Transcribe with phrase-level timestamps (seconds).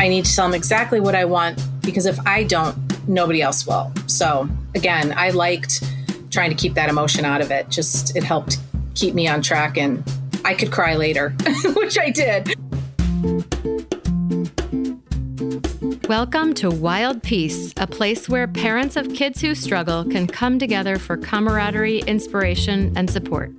[0.00, 2.76] I need to tell them exactly what I want because if I don't,
[3.08, 3.92] nobody else will.
[4.06, 5.82] So, again, I liked
[6.30, 7.68] trying to keep that emotion out of it.
[7.68, 8.58] Just it helped
[8.94, 10.04] keep me on track and
[10.44, 11.30] I could cry later,
[11.74, 12.54] which I did.
[16.08, 20.96] Welcome to Wild Peace, a place where parents of kids who struggle can come together
[20.96, 23.50] for camaraderie, inspiration, and support.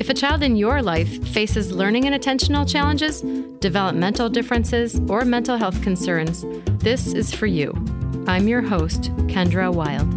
[0.00, 3.22] If a child in your life faces learning and attentional challenges,
[3.60, 6.44] developmental differences, or mental health concerns,
[6.82, 7.72] this is for you.
[8.26, 10.10] I'm your host, Kendra Wild.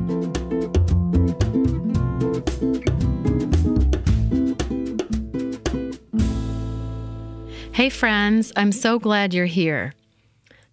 [7.73, 9.93] Hey, friends, I'm so glad you're here.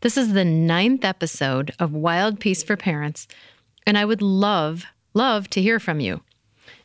[0.00, 3.28] This is the ninth episode of Wild Peace for Parents,
[3.86, 6.22] and I would love, love to hear from you.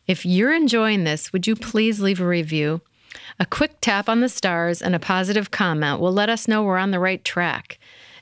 [0.10, 2.82] If you're enjoying this, would you please leave a review?
[3.40, 6.80] A quick tap on the stars and a positive comment will let us know we're
[6.80, 7.78] on the right track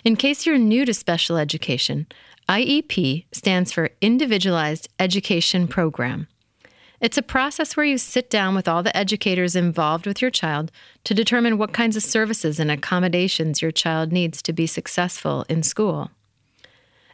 [0.03, 2.09] In case you're new to special education,
[2.49, 6.27] IEP stands for Individualized Education Program.
[7.01, 10.71] It's a process where you sit down with all the educators involved with your child
[11.05, 15.63] to determine what kinds of services and accommodations your child needs to be successful in
[15.63, 16.11] school.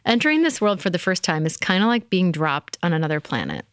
[0.05, 3.21] Entering this world for the first time is kind of like being dropped on another
[3.21, 3.65] planet.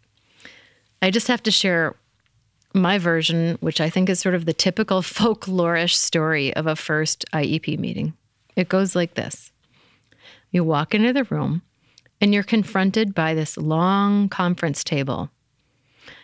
[1.02, 1.96] I just have to share
[2.72, 7.24] my version, which I think is sort of the typical folklorish story of a first
[7.32, 8.14] IEP meeting.
[8.54, 9.50] It goes like this
[10.53, 11.62] You walk into the room,
[12.20, 15.30] and you're confronted by this long conference table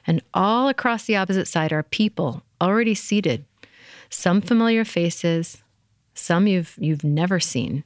[0.06, 3.44] and all across the opposite side are people already seated,
[4.08, 5.62] some familiar faces,
[6.14, 7.84] some you've you've never seen.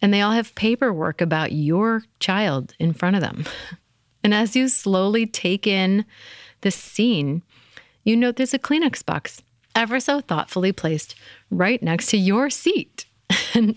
[0.00, 3.46] And they all have paperwork about your child in front of them.
[4.24, 6.04] And as you slowly take in
[6.60, 7.42] this scene,
[8.04, 9.42] you note there's a Kleenex box
[9.74, 11.14] ever so thoughtfully placed
[11.50, 13.06] right next to your seat.
[13.54, 13.74] and,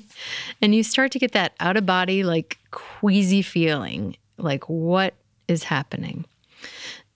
[0.62, 5.16] and you start to get that out of body, like queasy feeling like, what
[5.48, 6.26] is happening?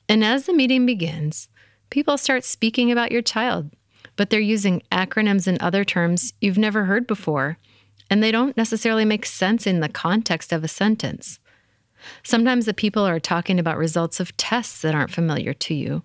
[0.09, 1.47] And as the meeting begins,
[1.91, 3.69] people start speaking about your child,
[4.15, 7.59] but they're using acronyms and other terms you've never heard before,
[8.09, 11.39] and they don't necessarily make sense in the context of a sentence.
[12.23, 16.01] Sometimes the people are talking about results of tests that aren't familiar to you.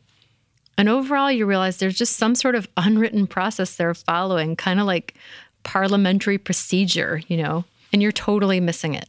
[0.76, 4.86] And overall, you realize there's just some sort of unwritten process they're following, kind of
[4.86, 5.14] like
[5.62, 9.08] parliamentary procedure, you know, and you're totally missing it.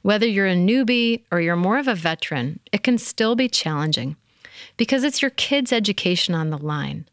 [0.00, 4.16] Whether you're a newbie or you're more of a veteran, it can still be challenging
[4.76, 7.08] because it's your kid's education on the line.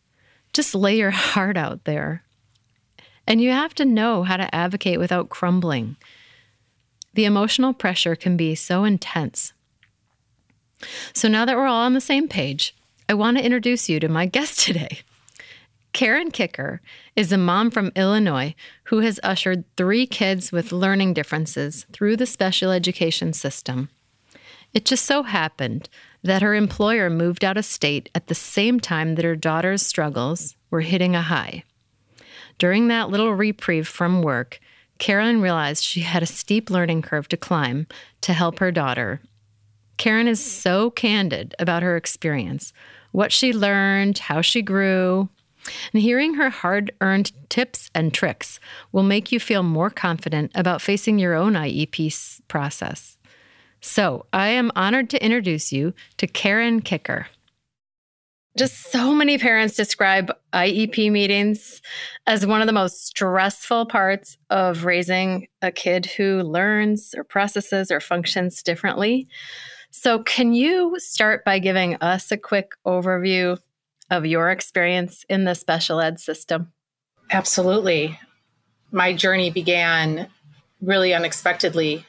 [0.53, 2.23] Just lay your heart out there.
[3.28, 5.97] And you have to know how to advocate without crumbling.
[7.13, 9.53] The emotional pressure can be so intense.
[11.13, 12.75] So now that we're all on the same page,
[13.07, 15.00] I want to introduce you to my guest today.
[15.94, 16.82] Karen Kicker
[17.16, 18.54] is a mom from Illinois
[18.86, 23.90] who has ushered three kids with learning differences through the special education system.
[24.74, 25.90] It just so happened
[26.24, 30.56] that her employer moved out of state at the same time that her daughter's struggles
[30.70, 31.64] were hitting a high.
[32.60, 34.60] During that little reprieve from work,
[35.00, 37.88] Karen realized she had a steep learning curve to climb
[38.22, 39.22] to help her daughter.
[39.98, 42.74] Karen is so candid about her experience,
[43.12, 45.30] what she learned, how she grew,
[45.94, 48.59] and hearing her hard earned tips and tricks
[48.91, 53.17] will make you feel more confident about facing your own IEP process.
[53.82, 57.28] So, I am honored to introduce you to Karen Kicker.
[58.58, 61.82] Just so many parents describe IEP meetings
[62.28, 67.90] as one of the most stressful parts of raising a kid who learns or processes
[67.90, 69.29] or functions differently.
[69.91, 73.58] So, can you start by giving us a quick overview
[74.09, 76.72] of your experience in the special ed system?
[77.32, 78.20] Absolutely.
[78.91, 80.28] My journey began
[80.82, 82.06] really unexpectedly.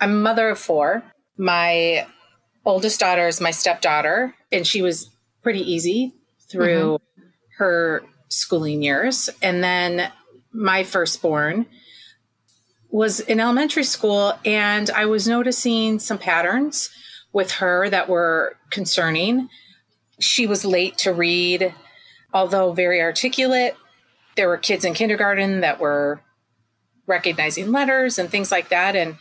[0.00, 1.02] I'm a mother of four.
[1.36, 2.06] My
[2.64, 5.10] oldest daughter is my stepdaughter, and she was
[5.42, 6.12] pretty easy
[6.50, 7.22] through mm-hmm.
[7.58, 9.28] her schooling years.
[9.42, 10.12] And then
[10.52, 11.66] my firstborn,
[12.90, 16.90] was in elementary school and I was noticing some patterns
[17.32, 19.48] with her that were concerning.
[20.20, 21.74] She was late to read,
[22.32, 23.76] although very articulate.
[24.36, 26.20] There were kids in kindergarten that were
[27.06, 28.94] recognizing letters and things like that.
[28.94, 29.16] And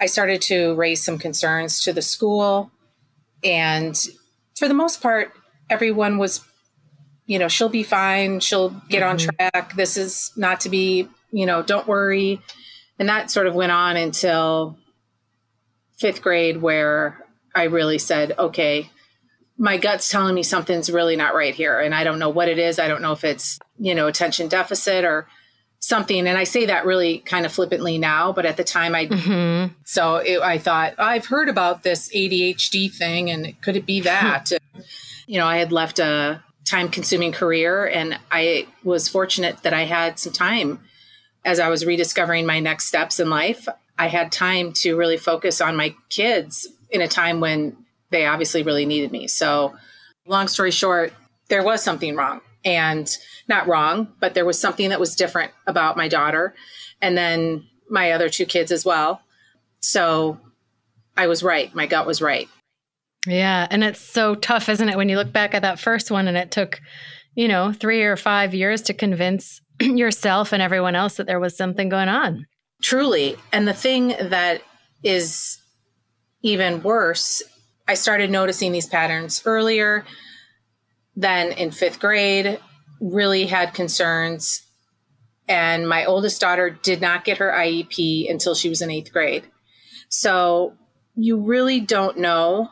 [0.00, 2.70] I started to raise some concerns to the school.
[3.42, 3.96] And
[4.58, 5.32] for the most part,
[5.68, 6.40] everyone was,
[7.26, 8.40] you know, she'll be fine.
[8.40, 9.10] She'll get mm-hmm.
[9.10, 9.74] on track.
[9.74, 12.40] This is not to be, you know, don't worry.
[12.98, 14.76] And that sort of went on until
[15.98, 17.24] fifth grade, where
[17.54, 18.90] I really said, okay,
[19.60, 21.78] my gut's telling me something's really not right here.
[21.78, 22.78] And I don't know what it is.
[22.78, 25.28] I don't know if it's, you know, attention deficit or
[25.80, 26.26] something.
[26.26, 29.74] And I say that really kind of flippantly now, but at the time I, mm-hmm.
[29.84, 34.50] so it, I thought, I've heard about this ADHD thing and could it be that?
[35.26, 39.84] you know, I had left a time consuming career and I was fortunate that I
[39.84, 40.80] had some time
[41.44, 43.68] as I was rediscovering my next steps in life.
[43.98, 47.76] I had time to really focus on my kids in a time when
[48.10, 49.28] they obviously really needed me.
[49.28, 49.74] So,
[50.26, 51.12] long story short,
[51.48, 53.16] there was something wrong and
[53.48, 56.54] not wrong, but there was something that was different about my daughter
[57.00, 59.20] and then my other two kids as well.
[59.80, 60.38] So
[61.16, 61.74] I was right.
[61.74, 62.48] My gut was right.
[63.26, 63.66] Yeah.
[63.70, 66.36] And it's so tough, isn't it, when you look back at that first one and
[66.36, 66.80] it took,
[67.34, 71.56] you know, three or five years to convince yourself and everyone else that there was
[71.56, 72.46] something going on.
[72.82, 73.36] Truly.
[73.52, 74.62] And the thing that
[75.02, 75.58] is
[76.42, 77.42] even worse,
[77.90, 80.04] I started noticing these patterns earlier
[81.16, 82.60] than in fifth grade,
[83.00, 84.62] really had concerns.
[85.48, 89.44] And my oldest daughter did not get her IEP until she was in eighth grade.
[90.08, 90.74] So
[91.16, 92.70] you really don't know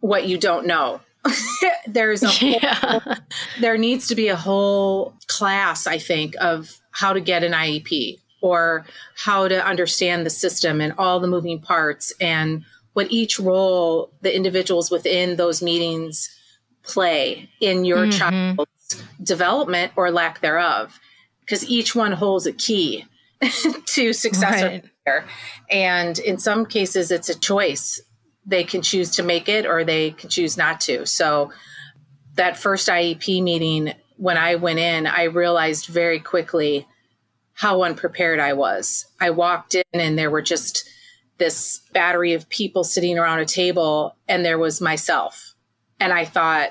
[0.00, 1.00] what you don't know.
[1.86, 2.74] There's a yeah.
[2.74, 3.14] whole,
[3.60, 8.18] there needs to be a whole class, I think, of how to get an IEP
[8.42, 14.12] or how to understand the system and all the moving parts and what each role
[14.20, 16.28] the individuals within those meetings
[16.82, 18.56] play in your mm-hmm.
[18.56, 20.98] child's development or lack thereof.
[21.40, 23.06] Because each one holds a key
[23.86, 24.84] to success right.
[25.06, 25.24] or
[25.70, 28.00] and in some cases it's a choice.
[28.46, 31.06] They can choose to make it or they can choose not to.
[31.06, 31.52] So
[32.34, 36.86] that first iep meeting when i went in i realized very quickly
[37.54, 39.04] how unprepared i was.
[39.20, 40.88] I walked in and there were just
[41.40, 45.50] this battery of people sitting around a table and there was myself
[46.00, 46.70] and I thought,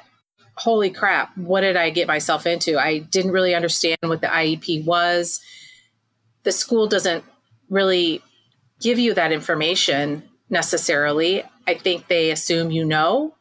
[0.56, 2.78] holy crap, what did I get myself into?
[2.78, 5.40] I didn't really understand what the IEP was.
[6.44, 7.24] The school doesn't
[7.70, 8.22] really
[8.82, 11.44] give you that information necessarily.
[11.68, 13.36] I think they assume you know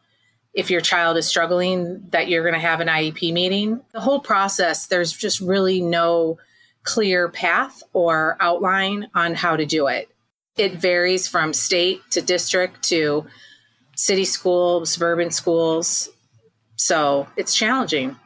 [0.52, 3.80] if your child is struggling that you're going to have an IEP meeting.
[3.92, 6.38] The whole process, there's just really no
[6.82, 10.08] clear path or outline on how to do it.
[10.58, 13.26] It varies from state to district to
[13.96, 16.08] city school, suburban schools.
[16.76, 18.16] So it's challenging.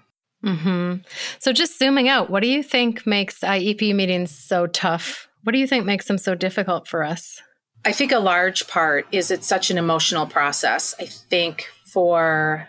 [0.45, 1.03] Mm-hmm.
[1.39, 5.29] So just zooming out, what do you think makes IEP meetings so tough?
[5.45, 7.41] What do you think makes them so difficult for us?
[7.85, 10.95] I think a large part is it's such an emotional process.
[11.01, 12.69] I think for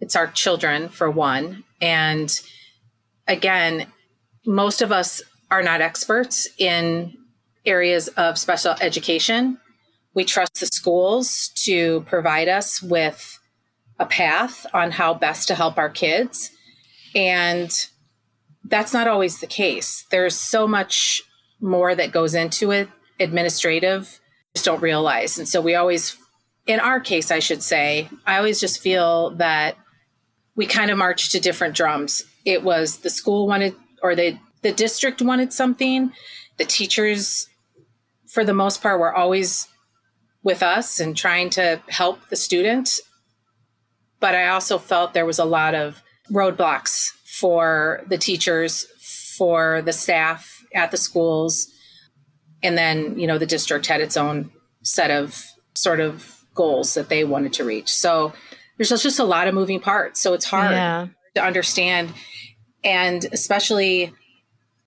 [0.00, 1.64] it's our children for one.
[1.80, 2.38] And
[3.26, 3.86] again,
[4.46, 7.16] most of us are not experts in
[7.66, 9.58] areas of special education
[10.16, 13.38] we trust the schools to provide us with
[13.98, 16.50] a path on how best to help our kids.
[17.14, 17.70] And
[18.64, 20.06] that's not always the case.
[20.10, 21.20] There's so much
[21.60, 22.88] more that goes into it,
[23.20, 24.18] administrative,
[24.54, 25.38] just don't realize.
[25.38, 26.16] And so we always,
[26.66, 29.76] in our case, I should say, I always just feel that
[30.54, 32.24] we kind of march to different drums.
[32.46, 36.10] It was the school wanted, or the, the district wanted something.
[36.56, 37.48] The teachers,
[38.36, 39.66] for the most part, were always
[40.42, 43.00] with us and trying to help the student.
[44.20, 47.08] But I also felt there was a lot of roadblocks
[47.40, 48.84] for the teachers,
[49.38, 51.66] for the staff at the schools.
[52.62, 54.50] And then, you know, the district had its own
[54.82, 55.42] set of
[55.74, 57.90] sort of goals that they wanted to reach.
[57.90, 58.34] So
[58.76, 60.20] there's just a lot of moving parts.
[60.20, 61.06] So it's hard yeah.
[61.36, 62.12] to understand.
[62.84, 64.12] And especially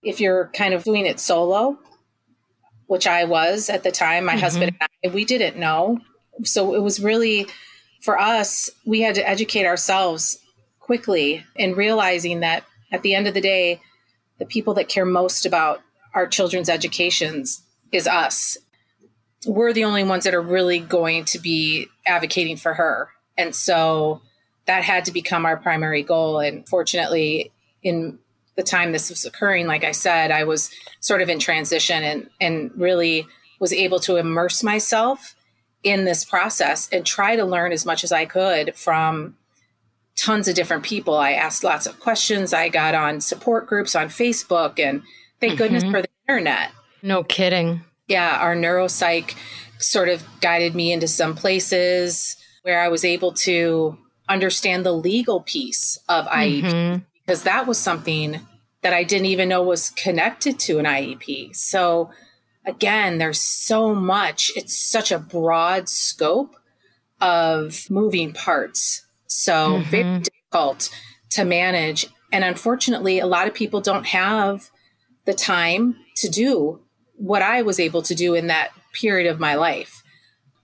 [0.03, 1.79] if you're kind of doing it solo,
[2.89, 4.25] which I was at the time.
[4.25, 4.41] My mm-hmm.
[4.41, 5.99] husband and I, we didn't know.
[6.43, 7.45] So it was really
[8.01, 10.39] for us, we had to educate ourselves
[10.79, 13.79] quickly in realizing that at the end of the day,
[14.39, 15.81] the people that care most about
[16.15, 18.57] our children's educations is us.
[19.45, 23.09] We're the only ones that are really going to be advocating for her.
[23.37, 24.23] And so
[24.65, 26.39] that had to become our primary goal.
[26.39, 27.51] And fortunately,
[27.83, 28.17] in
[28.55, 32.29] the time this was occurring, like I said, I was sort of in transition and,
[32.41, 33.27] and really
[33.59, 35.35] was able to immerse myself
[35.83, 39.37] in this process and try to learn as much as I could from
[40.15, 41.17] tons of different people.
[41.17, 42.53] I asked lots of questions.
[42.53, 45.01] I got on support groups on Facebook, and
[45.39, 45.57] thank mm-hmm.
[45.57, 46.71] goodness for the internet.
[47.01, 47.83] No kidding.
[48.07, 49.35] Yeah, our neuropsych
[49.77, 55.41] sort of guided me into some places where I was able to understand the legal
[55.41, 57.03] piece of IEP mm-hmm.
[57.29, 58.41] Because that was something
[58.81, 61.55] that I didn't even know was connected to an IEP.
[61.55, 62.09] So
[62.65, 66.55] again, there's so much, it's such a broad scope
[67.21, 69.05] of moving parts.
[69.27, 69.89] So mm-hmm.
[69.91, 70.89] very difficult
[71.33, 72.07] to manage.
[72.31, 74.71] And unfortunately, a lot of people don't have
[75.25, 76.81] the time to do
[77.13, 80.01] what I was able to do in that period of my life.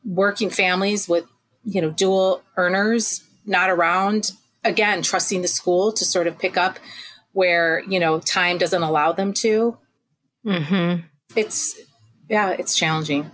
[0.04, 1.26] Working families with,
[1.64, 4.32] you know, dual earners not around,
[4.66, 6.80] again, trusting the school to sort of pick up
[7.32, 9.78] where, you know, time doesn't allow them to.
[10.46, 11.06] Mm-hmm.
[11.36, 11.80] It's
[12.30, 13.32] yeah, it's challenging.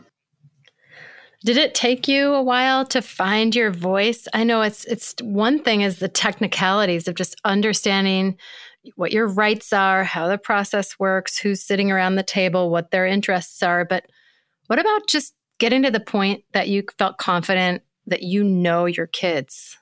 [1.43, 4.27] Did it take you a while to find your voice?
[4.33, 8.37] I know it's it's one thing is the technicalities of just understanding
[8.95, 13.05] what your rights are, how the process works, who's sitting around the table, what their
[13.05, 14.05] interests are, but
[14.67, 19.07] what about just getting to the point that you felt confident that you know your
[19.07, 19.77] kids?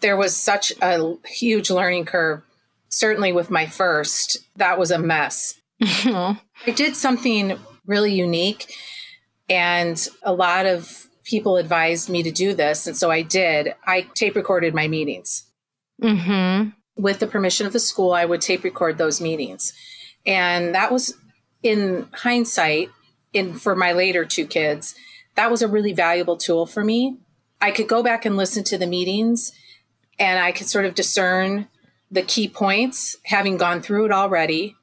[0.00, 2.42] There was such a huge learning curve.
[2.88, 5.60] Certainly with my first, that was a mess.
[5.80, 6.38] I
[6.74, 8.72] did something really unique.
[9.48, 12.86] And a lot of people advised me to do this.
[12.86, 13.74] And so I did.
[13.86, 15.44] I tape recorded my meetings.
[16.02, 16.70] Mm-hmm.
[16.96, 19.72] With the permission of the school, I would tape record those meetings.
[20.26, 21.14] And that was,
[21.62, 22.90] in hindsight,
[23.32, 24.94] in for my later two kids,
[25.36, 27.18] that was a really valuable tool for me.
[27.60, 29.52] I could go back and listen to the meetings
[30.18, 31.68] and I could sort of discern
[32.10, 34.74] the key points, having gone through it already.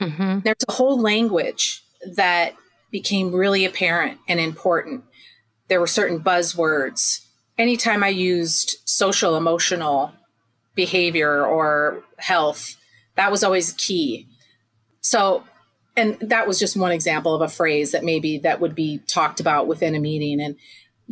[0.00, 0.40] Mm-hmm.
[0.40, 1.82] There's a whole language
[2.14, 2.54] that
[2.90, 5.04] became really apparent and important.
[5.68, 7.20] There were certain buzzwords.
[7.58, 10.12] Anytime I used social emotional
[10.74, 12.76] behavior or health,
[13.16, 14.28] that was always key.
[15.00, 15.44] So,
[15.96, 19.40] and that was just one example of a phrase that maybe that would be talked
[19.40, 20.40] about within a meeting.
[20.40, 20.56] And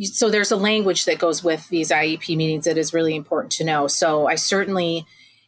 [0.03, 3.63] so there's a language that goes with these IEP meetings that is really important to
[3.63, 3.87] know.
[3.87, 5.05] So I certainly,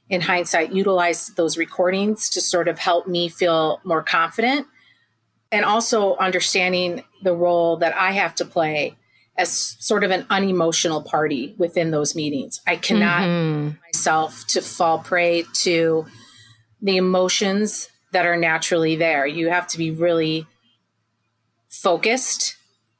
[0.09, 4.67] in hindsight, utilized those recordings to sort of help me feel more confident
[5.51, 8.95] and also understanding the role that I have to play
[9.37, 12.61] as sort of an unemotional party within those meetings.
[12.67, 13.77] I cannot mm-hmm.
[13.85, 16.05] myself to fall prey to
[16.81, 19.25] the emotions that are naturally there.
[19.25, 20.45] You have to be really
[21.69, 22.57] focused.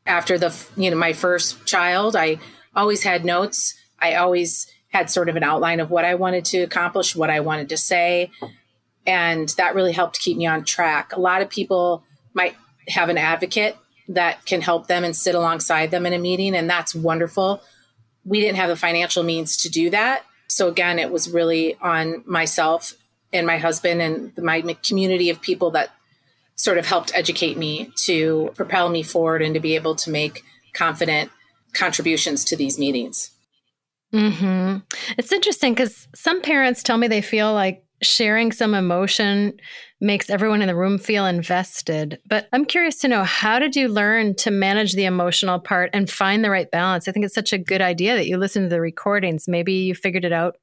[0.09, 2.39] After the you know my first child, I
[2.75, 3.75] always had notes.
[3.99, 7.41] I always had sort of an outline of what I wanted to accomplish, what I
[7.41, 8.31] wanted to say,
[9.05, 11.13] and that really helped keep me on track.
[11.13, 12.55] A lot of people might
[12.87, 16.67] have an advocate that can help them and sit alongside them in a meeting, and
[16.67, 17.61] that's wonderful.
[18.25, 20.25] We didn't have the financial means to do that.
[20.47, 22.95] So, again, it was really on myself
[23.31, 25.91] and my husband and my community of people that
[26.59, 30.43] sort of helped educate me to propel me forward and to be able to make
[30.73, 31.31] confident
[31.71, 33.31] contributions to these meetings.
[34.13, 34.79] Mm-hmm.
[35.17, 39.57] It's interesting because some parents tell me they feel like sharing some emotion
[40.01, 42.19] makes everyone in the room feel invested.
[42.27, 46.09] But I'm curious to know how did you learn to manage the emotional part and
[46.09, 47.07] find the right balance?
[47.07, 49.47] I think it's such a good idea that you listen to the recordings.
[49.47, 50.57] Maybe you figured it out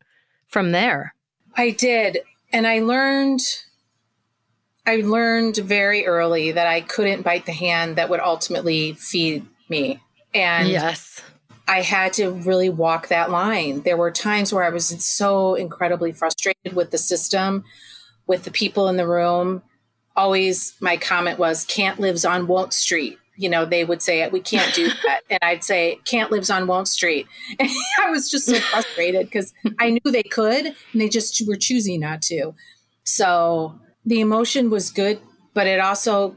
[0.49, 1.15] from there.
[1.57, 2.19] I did.
[2.53, 3.41] And I learned
[4.87, 10.01] I learned very early that I couldn't bite the hand that would ultimately feed me.
[10.33, 11.23] And yes.
[11.67, 13.83] I had to really walk that line.
[13.83, 17.65] There were times where I was so incredibly frustrated with the system,
[18.29, 19.63] with the people in the room.
[20.15, 23.19] Always my comment was, can't lives on Won't Street.
[23.37, 25.23] You know, they would say, we can't do that.
[25.29, 27.27] and I'd say, can't lives on Won't Street.
[27.59, 27.69] And
[28.05, 32.01] I was just so frustrated because I knew they could and they just were choosing
[32.01, 32.55] not to.
[33.03, 35.21] So the emotion was good,
[35.53, 36.37] but it also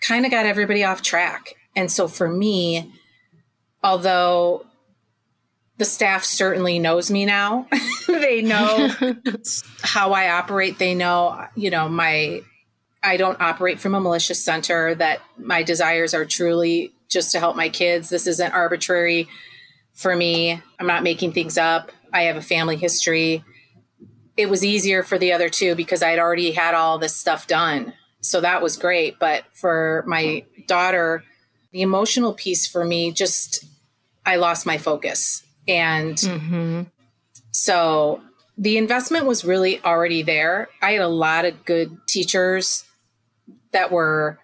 [0.00, 1.54] kind of got everybody off track.
[1.74, 2.92] And so for me,
[3.82, 4.66] although
[5.76, 7.66] the staff certainly knows me now.
[8.06, 8.90] they know
[9.82, 10.78] how I operate.
[10.78, 12.42] They know, you know, my
[13.02, 17.54] I don't operate from a malicious center that my desires are truly just to help
[17.54, 18.08] my kids.
[18.08, 19.28] This isn't arbitrary
[19.92, 20.60] for me.
[20.78, 21.92] I'm not making things up.
[22.12, 23.44] I have a family history.
[24.36, 27.94] It was easier for the other two because I'd already had all this stuff done.
[28.20, 31.22] So that was great, but for my daughter,
[31.72, 33.64] the emotional piece for me just
[34.26, 35.44] I lost my focus.
[35.68, 36.82] And mm-hmm.
[37.50, 38.22] so
[38.56, 40.68] the investment was really already there.
[40.80, 42.84] I had a lot of good teachers
[43.72, 44.38] that were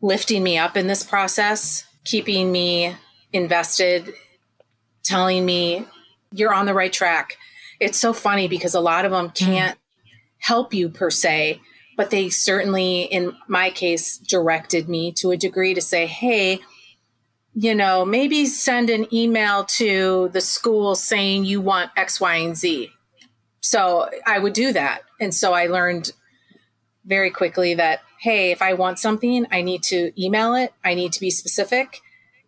[0.00, 2.96] lifting me up in this process, keeping me
[3.32, 4.12] invested,
[5.04, 5.86] telling me
[6.32, 7.36] you're on the right track.
[7.82, 9.34] It's so funny because a lot of them mm.
[9.34, 10.10] can't mm.
[10.38, 11.60] help you per se,
[11.96, 16.60] but they certainly, in my case, directed me to a degree to say, hey,
[17.54, 22.56] you know, maybe send an email to the school saying you want X, Y, and
[22.56, 22.90] Z.
[23.60, 25.02] So I would do that.
[25.20, 26.12] And so I learned
[27.04, 30.72] very quickly that, hey, if I want something, I need to email it.
[30.84, 32.00] I need to be specific.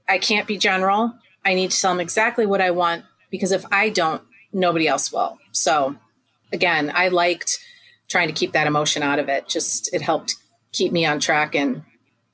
[0.08, 1.14] I can't be general.
[1.44, 4.22] I need to tell them exactly what I want because if I don't,
[4.54, 5.38] nobody else will.
[5.52, 5.96] So
[6.52, 7.58] again, I liked
[8.08, 9.48] trying to keep that emotion out of it.
[9.48, 10.36] Just it helped
[10.72, 11.82] keep me on track and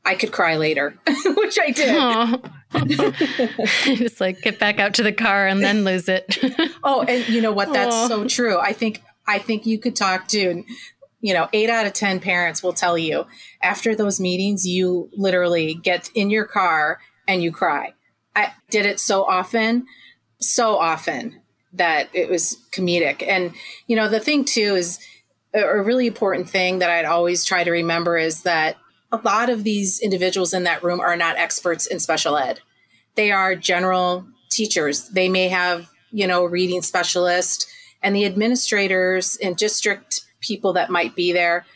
[0.04, 2.42] I could cry later, which I did.
[3.98, 6.38] Just like get back out to the car and then lose it.
[6.84, 7.72] oh, and you know what?
[7.72, 8.08] That's Aww.
[8.08, 8.58] so true.
[8.58, 10.64] I think I think you could talk to,
[11.20, 13.26] you know, eight out of ten parents will tell you
[13.62, 17.92] after those meetings, you literally get in your car and you cry.
[18.34, 19.86] I did it so often,
[20.40, 23.26] so often that it was comedic.
[23.26, 23.52] And
[23.86, 24.98] you know, the thing too is
[25.52, 28.76] a really important thing that I'd always try to remember is that
[29.12, 32.60] a lot of these individuals in that room are not experts in special ed.
[33.16, 35.08] They are general teachers.
[35.08, 37.66] They may have, you know, reading specialist
[38.02, 41.66] and the administrators and district people that might be there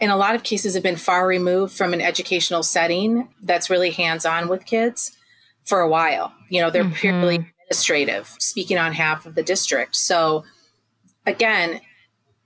[0.00, 3.90] in a lot of cases have been far removed from an educational setting that's really
[3.90, 5.16] hands-on with kids
[5.64, 6.32] for a while.
[6.48, 6.92] You know, they're mm-hmm.
[6.92, 9.94] purely administrative, speaking on half of the district.
[9.94, 10.44] So
[11.26, 11.80] again,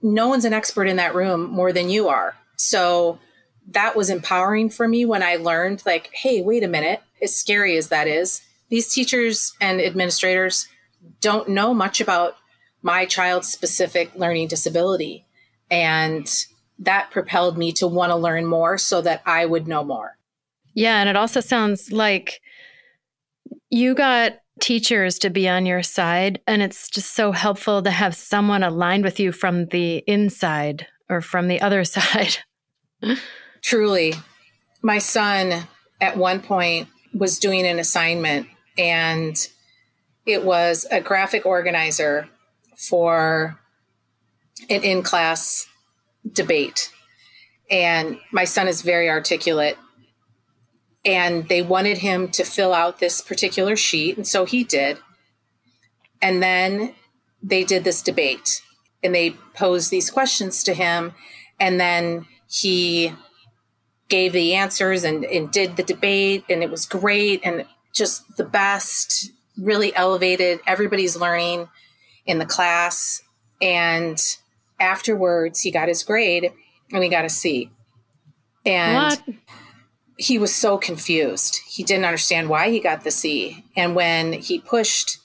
[0.02, 2.35] no one's an expert in that room more than you are.
[2.57, 3.21] So
[3.69, 7.76] that was empowering for me when I learned, like, hey, wait a minute, as scary
[7.76, 10.67] as that is, these teachers and administrators
[11.21, 12.35] don't know much about
[12.83, 15.25] my child's specific learning disability.
[15.71, 16.29] And
[16.81, 20.17] that propelled me to want to learn more so that I would know more.
[20.75, 20.99] Yeah.
[20.99, 22.41] And it also sounds like
[23.71, 26.41] you got teachers to be on your side.
[26.47, 31.21] And it's just so helpful to have someone aligned with you from the inside or
[31.21, 32.38] from the other side.
[33.62, 34.15] Truly.
[34.82, 35.65] My son
[36.00, 39.36] at one point was doing an assignment and
[40.26, 42.28] it was a graphic organizer
[42.76, 43.58] for
[44.71, 45.67] an in class
[46.32, 46.91] debate.
[47.71, 49.76] And my son is very articulate.
[51.04, 54.17] And they wanted him to fill out this particular sheet.
[54.17, 54.99] And so he did.
[56.21, 56.95] And then
[57.43, 58.62] they did this debate
[59.02, 61.15] and they posed these questions to him.
[61.58, 63.12] And then he
[64.12, 68.45] gave the answers and, and did the debate and it was great and just the
[68.45, 71.67] best really elevated everybody's learning
[72.26, 73.23] in the class
[73.62, 74.36] and
[74.78, 76.52] afterwards he got his grade
[76.93, 77.71] and he got a c
[78.67, 79.23] and what?
[80.23, 84.58] He was so confused he didn't understand why he got the c and when he
[84.58, 85.19] pushed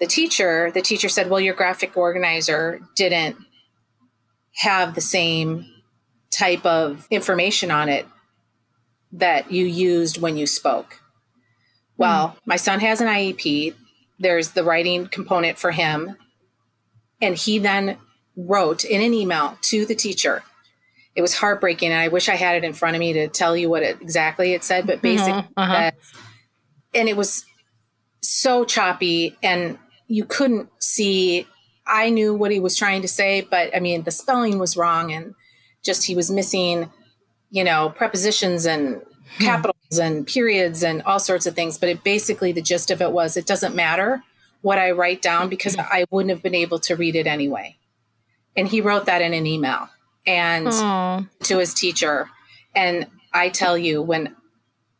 [0.00, 3.36] the teacher the teacher said well your graphic organizer didn't
[4.54, 5.66] have the same
[6.30, 8.06] type of information on it
[9.12, 11.00] that you used when you spoke.
[11.96, 12.36] Well, mm.
[12.46, 13.74] my son has an IEP.
[14.18, 16.16] There's the writing component for him.
[17.20, 17.98] And he then
[18.36, 20.42] wrote in an email to the teacher.
[21.14, 21.90] It was heartbreaking.
[21.90, 24.00] And I wish I had it in front of me to tell you what it,
[24.00, 25.02] exactly it said, but mm-hmm.
[25.02, 25.60] basically, uh-huh.
[25.62, 25.90] Uh-huh.
[26.94, 27.44] and it was
[28.20, 31.46] so choppy and you couldn't see.
[31.86, 35.12] I knew what he was trying to say, but I mean, the spelling was wrong
[35.12, 35.34] and
[35.82, 36.90] just he was missing,
[37.50, 39.02] you know, prepositions and
[39.36, 39.44] hmm.
[39.44, 41.76] capitals and periods and all sorts of things.
[41.78, 44.22] But it basically, the gist of it was it doesn't matter
[44.62, 47.76] what I write down because I wouldn't have been able to read it anyway.
[48.56, 49.88] And he wrote that in an email
[50.26, 51.28] and Aww.
[51.44, 52.28] to his teacher.
[52.74, 54.36] And I tell you, when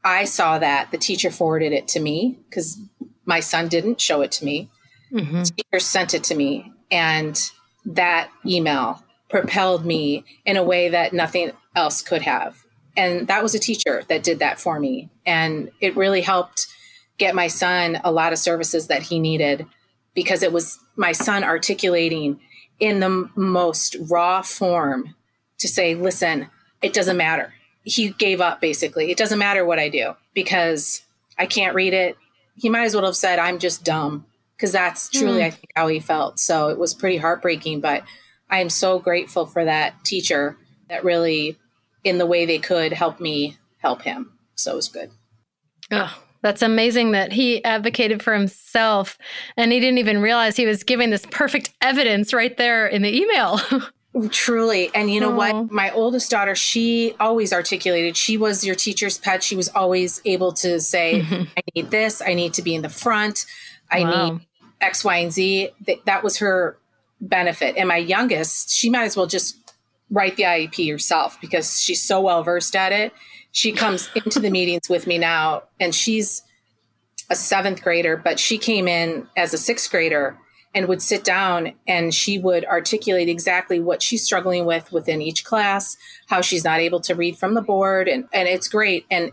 [0.05, 2.79] I saw that, the teacher forwarded it to me because
[3.25, 4.71] my son didn't show it to me.
[5.13, 5.43] Mm-hmm.
[5.43, 6.73] The teacher sent it to me.
[6.91, 7.41] And
[7.85, 12.59] that email propelled me in a way that nothing else could have.
[12.97, 15.11] And that was a teacher that did that for me.
[15.25, 16.67] And it really helped
[17.19, 19.67] get my son a lot of services that he needed
[20.15, 22.41] because it was my son articulating
[22.81, 25.15] in the most raw form
[25.59, 26.49] to say, listen,
[26.83, 27.55] it doesn't matter.
[27.85, 29.11] He gave up basically.
[29.11, 31.03] It doesn't matter what I do because
[31.39, 32.17] I can't read it.
[32.57, 35.47] He might as well have said, I'm just dumb because that's truly, mm.
[35.47, 36.39] I think, how he felt.
[36.39, 37.81] So it was pretty heartbreaking.
[37.81, 38.05] But
[38.51, 40.57] I am so grateful for that teacher
[40.89, 41.59] that really,
[42.05, 44.33] in the way they could, help me help him.
[44.55, 45.11] So it was good.
[45.91, 49.17] Oh, That's amazing that he advocated for himself
[49.57, 53.17] and he didn't even realize he was giving this perfect evidence right there in the
[53.17, 53.61] email.
[54.31, 54.91] Truly.
[54.95, 55.71] And you know what?
[55.71, 59.43] My oldest daughter, she always articulated, she was your teacher's pet.
[59.43, 61.45] She was always able to say, mm-hmm.
[61.57, 63.47] I need this, I need to be in the front,
[63.91, 64.33] I wow.
[64.33, 64.47] need
[64.83, 65.71] X, Y, and Z.
[66.05, 66.77] That was her
[67.23, 67.77] benefit.
[67.77, 69.57] And my youngest, she might as well just
[70.11, 73.15] write the IEP herself because she's so well versed at it.
[73.53, 76.43] She comes into the meetings with me now, and she's
[77.31, 80.39] a seventh grader, but she came in as a sixth grader
[80.75, 85.45] and would sit down and she would articulate exactly what she's struggling with within each
[85.45, 85.97] class,
[86.29, 88.09] how she's not able to read from the board.
[88.09, 89.05] And, and it's great.
[89.11, 89.33] And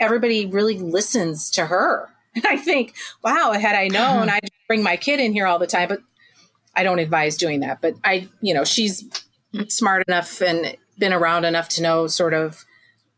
[0.00, 2.10] everybody really listens to her.
[2.36, 5.68] And I think, wow, had I known, I'd bring my kid in here all the
[5.68, 5.88] time.
[5.88, 6.00] But
[6.74, 7.80] I don't advise doing that.
[7.80, 9.04] But I, you know, she's
[9.68, 12.64] smart enough and been around enough to know sort of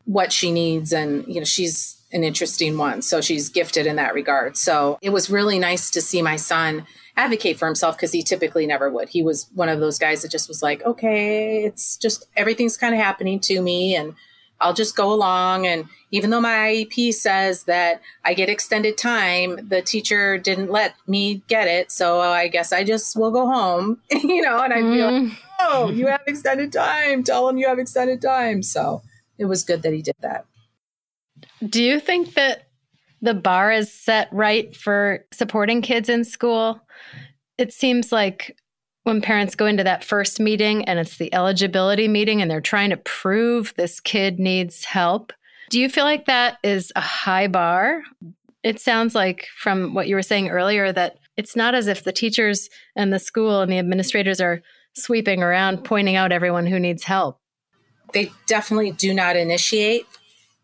[0.07, 0.91] what she needs.
[0.91, 3.01] And, you know, she's an interesting one.
[3.01, 4.57] So she's gifted in that regard.
[4.57, 8.65] So it was really nice to see my son advocate for himself because he typically
[8.65, 9.09] never would.
[9.09, 12.95] He was one of those guys that just was like, okay, it's just everything's kind
[12.95, 14.15] of happening to me and
[14.61, 15.67] I'll just go along.
[15.67, 20.95] And even though my IEP says that I get extended time, the teacher didn't let
[21.05, 21.91] me get it.
[21.91, 25.37] So I guess I just will go home, you know, and I'd be like, mm.
[25.59, 27.23] oh, you have extended time.
[27.23, 28.63] Tell him you have extended time.
[28.63, 29.01] So
[29.37, 30.45] it was good that he did that.
[31.67, 32.67] Do you think that
[33.21, 36.81] the bar is set right for supporting kids in school?
[37.57, 38.57] It seems like
[39.03, 42.89] when parents go into that first meeting and it's the eligibility meeting and they're trying
[42.89, 45.31] to prove this kid needs help.
[45.69, 48.03] Do you feel like that is a high bar?
[48.63, 52.11] It sounds like from what you were saying earlier that it's not as if the
[52.11, 54.61] teachers and the school and the administrators are
[54.93, 57.39] sweeping around pointing out everyone who needs help.
[58.13, 60.05] They definitely do not initiate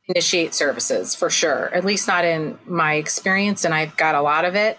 [0.08, 3.64] initiate services for sure, at least not in my experience.
[3.64, 4.78] And I've got a lot of it.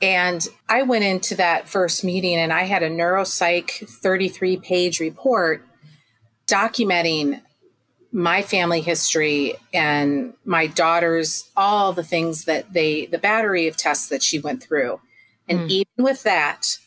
[0.00, 5.66] And I went into that first meeting and I had a neuropsych 33 page report
[6.46, 7.40] documenting
[8.12, 14.08] my family history and my daughter's all the things that they the battery of tests
[14.08, 15.00] that she went through
[15.48, 15.68] and mm.
[15.68, 16.78] even with that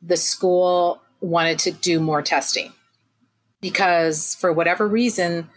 [0.00, 2.72] the school wanted to do more testing
[3.64, 5.48] because for whatever reason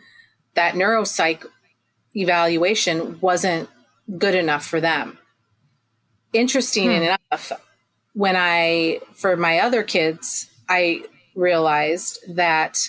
[0.53, 1.45] that neuropsych
[2.15, 3.67] evaluation wasn't
[4.17, 5.17] good enough for them.
[6.31, 7.03] Interesting hmm.
[7.03, 7.51] enough,
[8.13, 11.03] when I, for my other kids, I
[11.35, 12.87] realized that,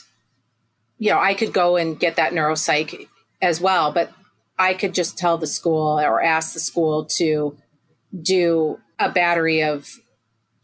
[0.98, 3.09] you know, I could go and get that neuropsych
[3.42, 4.12] as well, but
[4.57, 7.59] I could just tell the school or ask the school to
[8.22, 9.88] do a battery of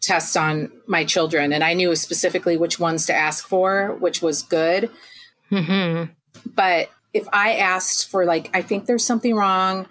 [0.04, 1.52] tests on my children.
[1.52, 4.90] And I knew specifically which ones to ask for, which was good.
[5.50, 6.12] Mm-hmm.
[6.54, 9.86] But if I asked for, like, I think there's something wrong,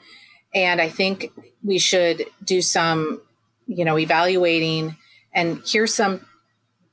[0.54, 1.32] and I think
[1.64, 3.22] we should do some,
[3.66, 4.98] you know, evaluating,
[5.34, 6.26] and here's some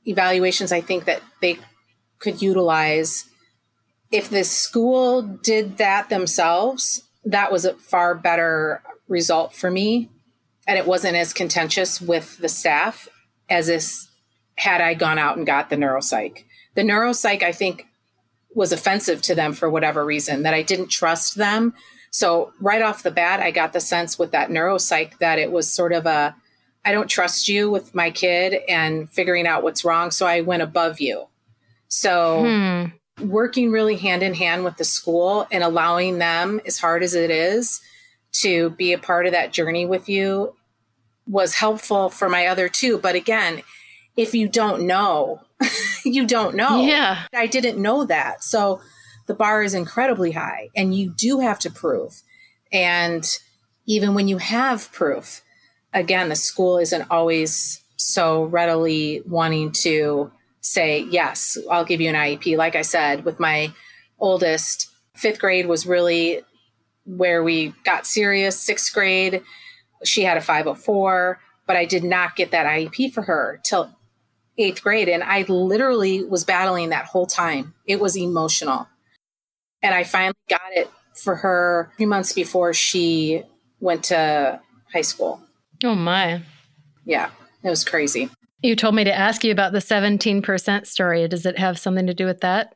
[0.05, 1.59] evaluations I think that they
[2.19, 3.25] could utilize.
[4.11, 10.09] If the school did that themselves, that was a far better result for me.
[10.67, 13.09] And it wasn't as contentious with the staff
[13.51, 14.07] as this
[14.55, 16.45] had I gone out and got the neuropsych.
[16.75, 17.87] The neuropsych, I think,
[18.53, 21.73] was offensive to them for whatever reason, that I didn't trust them.
[22.11, 25.71] So, right off the bat, I got the sense with that neuropsych that it was
[25.71, 26.35] sort of a,
[26.83, 30.11] I don't trust you with my kid and figuring out what's wrong.
[30.11, 31.27] So, I went above you.
[31.87, 33.27] So, hmm.
[33.27, 37.31] working really hand in hand with the school and allowing them, as hard as it
[37.31, 37.81] is,
[38.33, 40.53] to be a part of that journey with you
[41.31, 42.97] was helpful for my other two.
[42.97, 43.63] But again,
[44.17, 45.41] if you don't know,
[46.05, 46.81] you don't know.
[46.81, 47.23] Yeah.
[47.33, 48.43] I didn't know that.
[48.43, 48.81] So
[49.27, 52.21] the bar is incredibly high and you do have to prove.
[52.71, 53.25] And
[53.85, 55.41] even when you have proof,
[55.93, 62.15] again, the school isn't always so readily wanting to say, yes, I'll give you an
[62.15, 62.57] IEP.
[62.57, 63.73] Like I said, with my
[64.19, 66.41] oldest, fifth grade was really
[67.05, 68.59] where we got serious.
[68.59, 69.43] Sixth grade,
[70.03, 73.95] she had a 504, but I did not get that IEP for her till
[74.57, 75.09] eighth grade.
[75.09, 77.73] And I literally was battling that whole time.
[77.85, 78.87] It was emotional.
[79.81, 83.43] And I finally got it for her three months before she
[83.79, 84.59] went to
[84.93, 85.41] high school.
[85.83, 86.41] Oh, my.
[87.05, 87.29] Yeah,
[87.63, 88.29] it was crazy.
[88.61, 91.27] You told me to ask you about the 17% story.
[91.27, 92.75] Does it have something to do with that?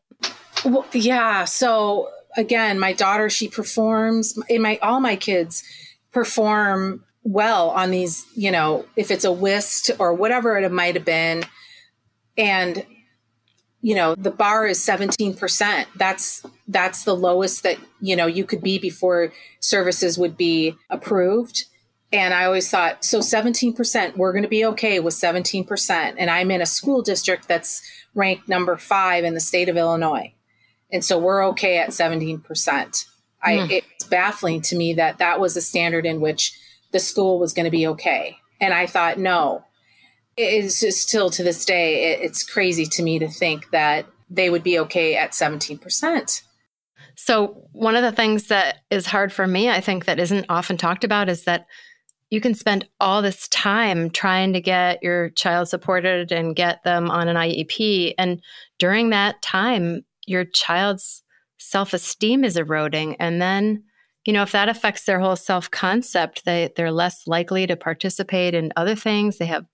[0.64, 1.46] Well, yeah.
[1.46, 5.64] So again, my daughter, she performs in my all my kids
[6.12, 11.04] perform well on these, you know, if it's a WISC or whatever it might have
[11.04, 11.44] been,
[12.38, 12.86] and,
[13.82, 15.86] you know, the bar is 17%.
[15.96, 21.66] That's that's the lowest that, you know, you could be before services would be approved.
[22.14, 26.16] And I always thought, so 17%, we're going to be okay with 17%.
[26.18, 27.82] And I'm in a school district that's
[28.14, 30.34] ranked number five in the state of Illinois.
[30.92, 33.06] And so we're okay at 17%.
[33.44, 33.72] I, mm.
[33.72, 36.58] it's baffling to me that that was a standard in which
[36.96, 38.38] the school was going to be okay.
[38.62, 39.66] And I thought, no,
[40.38, 44.50] it's just still to this day, it, it's crazy to me to think that they
[44.50, 46.42] would be okay at 17%.
[47.18, 50.78] So, one of the things that is hard for me, I think, that isn't often
[50.78, 51.66] talked about is that
[52.30, 57.12] you can spend all this time trying to get your child supported and get them
[57.12, 58.14] on an IEP.
[58.18, 58.42] And
[58.80, 61.24] during that time, your child's
[61.58, 63.18] self esteem is eroding.
[63.18, 63.84] And then,
[64.26, 68.56] you know, if that affects their whole self concept, they, they're less likely to participate
[68.56, 69.38] in other things.
[69.38, 69.66] They have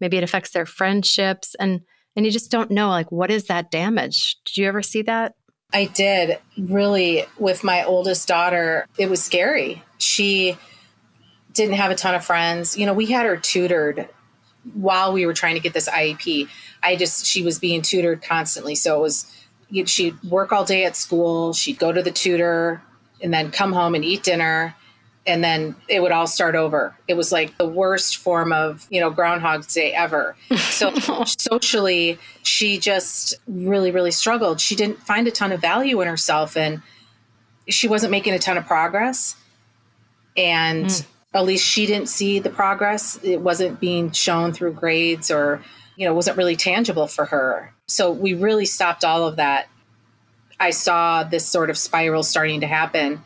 [0.00, 1.54] maybe it affects their friendships.
[1.60, 1.82] And
[2.16, 4.36] and you just don't know like what is that damage.
[4.46, 5.34] Did you ever see that?
[5.72, 6.38] I did.
[6.56, 9.82] Really with my oldest daughter, it was scary.
[9.98, 10.56] She
[11.52, 12.78] didn't have a ton of friends.
[12.78, 14.08] You know, we had her tutored
[14.72, 16.48] while we were trying to get this IEP.
[16.82, 19.30] I just she was being tutored constantly, so it was
[19.84, 22.80] she'd work all day at school, she'd go to the tutor
[23.20, 24.74] and then come home and eat dinner
[25.28, 26.96] and then it would all start over.
[27.06, 30.34] It was like the worst form of, you know, Groundhog Day ever.
[30.56, 30.94] So
[31.26, 34.58] socially, she just really, really struggled.
[34.58, 36.80] She didn't find a ton of value in herself and
[37.68, 39.36] she wasn't making a ton of progress.
[40.34, 41.06] And mm.
[41.34, 43.18] at least she didn't see the progress.
[43.22, 45.62] It wasn't being shown through grades or,
[45.96, 47.74] you know, wasn't really tangible for her.
[47.86, 49.68] So we really stopped all of that.
[50.60, 53.22] I saw this sort of spiral starting to happen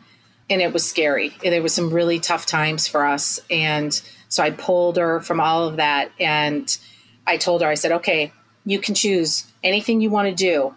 [0.49, 1.35] and it was scary.
[1.41, 5.67] There was some really tough times for us, and so I pulled her from all
[5.67, 6.77] of that, and
[7.25, 8.31] I told her, I said, "Okay,
[8.65, 10.75] you can choose anything you want to do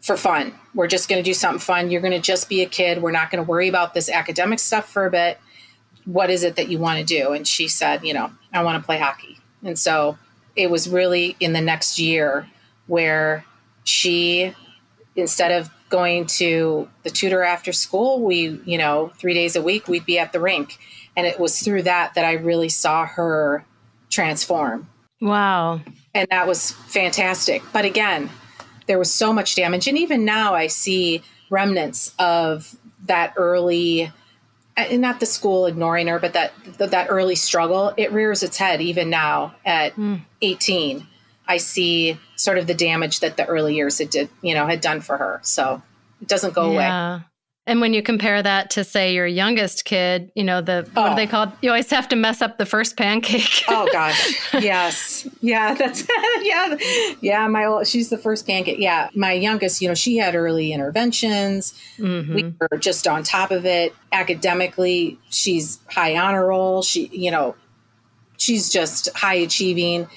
[0.00, 0.54] for fun.
[0.74, 1.90] We're just going to do something fun.
[1.90, 3.02] You're going to just be a kid.
[3.02, 5.38] We're not going to worry about this academic stuff for a bit.
[6.04, 8.82] What is it that you want to do?" And she said, "You know, I want
[8.82, 10.18] to play hockey." And so
[10.56, 12.48] it was really in the next year
[12.86, 13.44] where
[13.84, 14.54] she
[15.16, 18.20] instead of going to the tutor after school.
[18.22, 20.78] We, you know, three days a week, we'd be at the rink.
[21.16, 23.64] And it was through that that I really saw her
[24.10, 24.88] transform.
[25.20, 25.80] Wow.
[26.14, 27.62] And that was fantastic.
[27.72, 28.30] But again,
[28.86, 29.86] there was so much damage.
[29.86, 34.10] And even now, I see remnants of that early
[34.76, 38.80] and not the school ignoring her, but that that early struggle, it rears its head
[38.80, 40.20] even now at mm.
[40.40, 41.06] 18.
[41.52, 44.80] I see sort of the damage that the early years had did, you know, had
[44.80, 45.38] done for her.
[45.42, 45.82] So
[46.22, 47.16] it doesn't go yeah.
[47.16, 47.24] away.
[47.66, 51.02] And when you compare that to say your youngest kid, you know, the oh.
[51.02, 53.64] what do they call You always have to mess up the first pancake.
[53.68, 54.54] oh gosh.
[54.54, 55.28] Yes.
[55.42, 56.08] Yeah, that's
[56.40, 56.76] yeah.
[57.20, 58.78] Yeah, my old, she's the first pancake.
[58.78, 61.78] Yeah, my youngest, you know, she had early interventions.
[61.98, 62.34] Mm-hmm.
[62.34, 63.94] We were just on top of it.
[64.10, 66.82] Academically, she's high honor roll.
[66.82, 67.56] She, you know,
[68.38, 70.08] she's just high achieving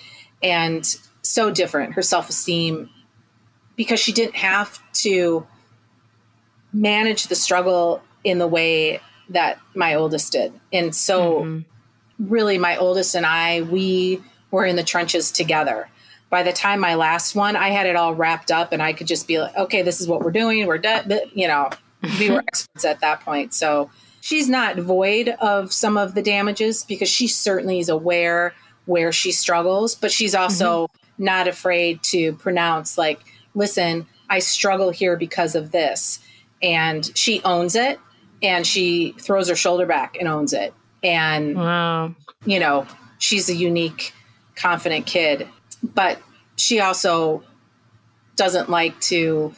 [0.42, 0.96] and
[1.26, 2.90] so different her self-esteem
[3.76, 5.46] because she didn't have to
[6.72, 10.54] manage the struggle in the way that my oldest did.
[10.72, 12.30] And so mm-hmm.
[12.30, 15.90] really my oldest and i we were in the trenches together.
[16.30, 19.08] By the time my last one i had it all wrapped up and i could
[19.08, 20.68] just be like okay this is what we're doing.
[20.68, 21.70] We're done you know
[22.20, 23.54] we were experts at that point.
[23.54, 23.90] So
[24.22, 28.54] she's not void of some of the damages because she certainly is aware
[28.86, 33.20] where she struggles but she's also mm-hmm not afraid to pronounce like
[33.54, 36.20] listen i struggle here because of this.
[36.62, 38.00] And she owns it
[38.42, 40.74] and she throws her shoulder back and owns it.
[41.04, 42.16] And wow.
[42.46, 44.14] you know she's a unique
[44.56, 45.48] confident kid.
[45.84, 46.20] But
[46.56, 47.44] she also
[48.36, 49.54] doesn't like to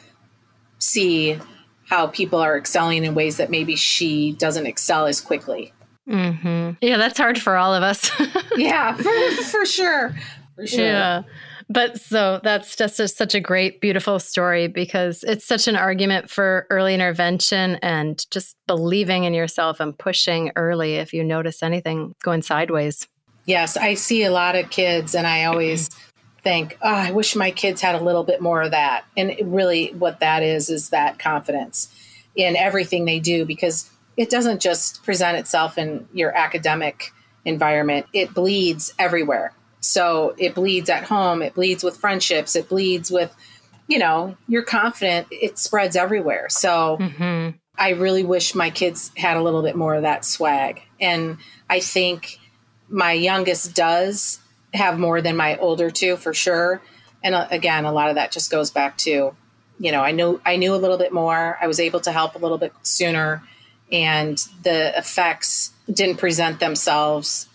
[0.78, 1.38] see
[1.86, 5.72] how people are excelling in ways that maybe she doesn't excel as quickly.
[6.08, 6.70] Mm-hmm.
[6.80, 8.10] yeah that's hard for all of us.
[8.56, 10.14] Yeah for, for sure.
[10.56, 10.84] For sure.
[10.84, 11.22] Yeah
[11.68, 16.30] but so that's just a, such a great, beautiful story because it's such an argument
[16.30, 22.14] for early intervention and just believing in yourself and pushing early if you notice anything
[22.22, 23.06] going sideways.
[23.44, 25.88] Yes, I see a lot of kids, and I always
[26.44, 29.04] think, oh, I wish my kids had a little bit more of that.
[29.16, 31.94] And really, what that is, is that confidence
[32.34, 37.12] in everything they do because it doesn't just present itself in your academic
[37.44, 39.52] environment, it bleeds everywhere.
[39.80, 43.34] So it bleeds at home, it bleeds with friendships, it bleeds with,
[43.86, 46.48] you know, you're confident, it spreads everywhere.
[46.48, 47.56] So mm-hmm.
[47.76, 50.82] I really wish my kids had a little bit more of that swag.
[51.00, 51.38] And
[51.70, 52.38] I think
[52.88, 54.40] my youngest does
[54.74, 56.82] have more than my older two for sure.
[57.22, 59.34] And uh, again, a lot of that just goes back to
[59.78, 61.56] you know, I knew I knew a little bit more.
[61.60, 63.42] I was able to help a little bit sooner,
[63.92, 67.48] and the effects didn't present themselves.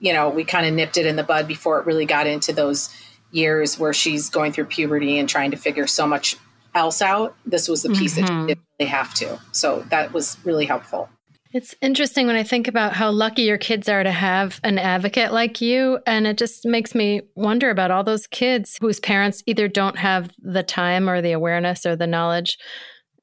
[0.00, 2.52] You know, we kind of nipped it in the bud before it really got into
[2.52, 2.94] those
[3.30, 6.36] years where she's going through puberty and trying to figure so much
[6.74, 7.36] else out.
[7.46, 8.26] This was the piece mm-hmm.
[8.26, 9.40] that she didn't really have to.
[9.52, 11.08] So that was really helpful.
[11.52, 15.32] It's interesting when I think about how lucky your kids are to have an advocate
[15.32, 16.00] like you.
[16.04, 20.32] And it just makes me wonder about all those kids whose parents either don't have
[20.38, 22.58] the time or the awareness or the knowledge.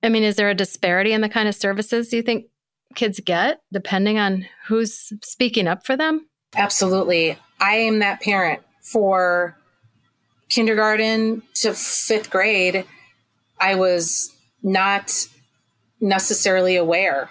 [0.01, 2.45] I mean, is there a disparity in the kind of services you think
[2.95, 6.25] kids get depending on who's speaking up for them?
[6.55, 7.37] Absolutely.
[7.59, 9.57] I am that parent for
[10.49, 12.85] kindergarten to fifth grade.
[13.59, 14.33] I was
[14.63, 15.27] not
[15.99, 17.29] necessarily aware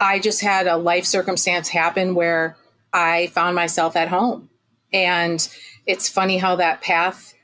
[0.00, 2.56] I just had a life circumstance happen where
[2.92, 4.48] I found myself at home.
[4.92, 5.46] And
[5.86, 7.34] it's funny how that path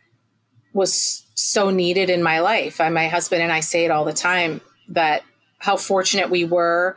[0.73, 2.81] was so needed in my life.
[2.81, 5.23] I, my husband and I say it all the time that
[5.59, 6.97] how fortunate we were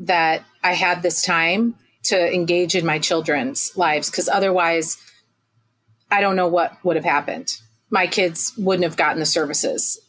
[0.00, 4.96] that I had this time to engage in my children's lives because otherwise
[6.10, 7.56] I don't know what would have happened.
[7.90, 10.00] My kids wouldn't have gotten the services.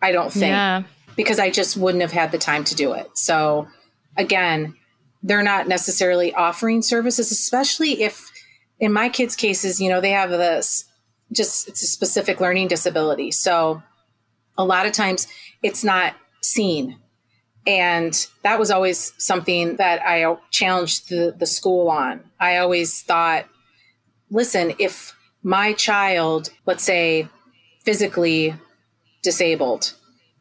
[0.00, 0.82] I don't think yeah.
[1.16, 3.10] because I just wouldn't have had the time to do it.
[3.16, 3.68] So
[4.16, 4.74] again,
[5.22, 8.30] they're not necessarily offering services, especially if
[8.80, 10.84] in my kids' cases, you know, they have this
[11.32, 13.30] just it's a specific learning disability.
[13.30, 13.82] So
[14.58, 15.26] a lot of times
[15.62, 16.98] it's not seen.
[17.66, 22.22] And that was always something that I challenged the, the school on.
[22.40, 23.46] I always thought,
[24.30, 27.28] listen, if my child, let's say,
[27.84, 28.54] physically
[29.22, 29.94] disabled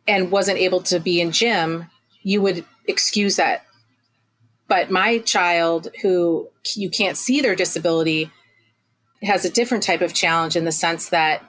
[0.08, 1.88] and wasn't able to be in gym,
[2.24, 3.66] you would excuse that.
[4.68, 8.32] But my child, who you can't see their disability,
[9.22, 11.44] has a different type of challenge in the sense that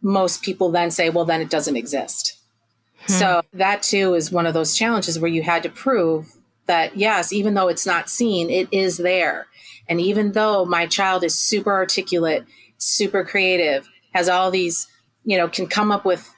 [0.00, 2.36] most people then say, well, then it doesn't exist.
[3.06, 3.12] Hmm.
[3.12, 6.32] So that too is one of those challenges where you had to prove
[6.66, 9.46] that, yes, even though it's not seen, it is there.
[9.88, 12.44] And even though my child is super articulate,
[12.78, 14.88] super creative, has all these,
[15.24, 16.32] you know, can come up with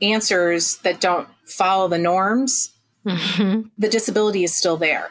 [0.00, 2.72] answers that don't follow the norms,
[3.04, 3.68] mm-hmm.
[3.78, 5.08] the disability is still there.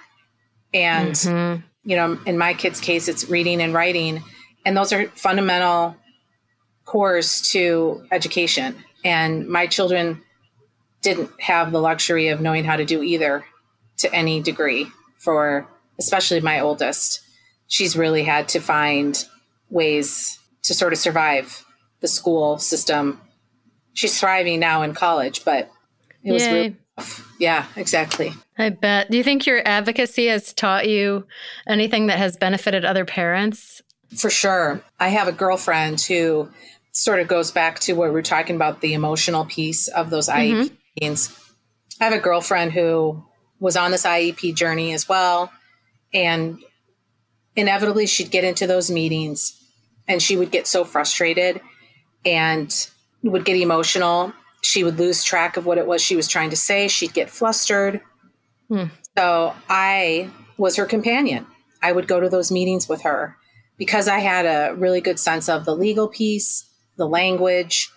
[0.74, 1.62] And, mm-hmm.
[1.84, 4.24] you know, in my kids' case, it's reading and writing.
[4.66, 5.96] And those are fundamental
[6.86, 8.76] cores to education.
[9.04, 10.22] And my children
[11.04, 13.46] didn't have the luxury of knowing how to do either
[13.98, 14.88] to any degree
[15.20, 15.68] for
[16.00, 17.22] especially my oldest.
[17.68, 19.24] She's really had to find
[19.70, 21.64] ways to sort of survive
[22.00, 23.22] the school system.
[23.94, 25.70] She's thriving now in college, but
[26.24, 26.34] it Yay.
[26.34, 26.78] was really
[27.40, 28.34] yeah, exactly.
[28.58, 29.10] I bet.
[29.10, 31.26] Do you think your advocacy has taught you
[31.68, 33.82] anything that has benefited other parents?
[34.16, 34.82] For sure.
[35.00, 36.50] I have a girlfriend who
[36.92, 40.30] sort of goes back to what we are talking about the emotional piece of those
[40.30, 40.76] mm-hmm.
[41.00, 41.38] Meetings.
[42.00, 43.24] I have a girlfriend who
[43.60, 45.52] was on this IEP journey as well.
[46.14, 46.60] And
[47.56, 49.60] inevitably, she'd get into those meetings
[50.08, 51.62] and she would get so frustrated
[52.26, 52.90] and
[53.24, 56.56] would get emotional she would lose track of what it was she was trying to
[56.56, 56.88] say.
[56.88, 58.02] She'd get flustered.
[58.70, 58.86] Hmm.
[59.18, 61.46] So I was her companion.
[61.82, 63.36] I would go to those meetings with her
[63.78, 67.92] because I had a really good sense of the legal piece, the language.